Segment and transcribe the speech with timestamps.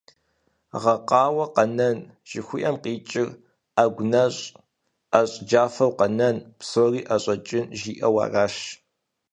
[0.81, 1.97] «Гъэкъауэ къэнэн»
[2.29, 3.29] жыхуиӏэм къикӏыр
[3.73, 4.43] Ӏэгу нэщӀ
[5.11, 8.55] ӀэщӀ джафэу къэнэн, псори ӀэщӀэкӀын жиӏэу аращ.